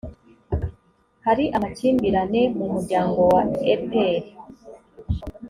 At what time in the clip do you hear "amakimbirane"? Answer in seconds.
1.57-2.41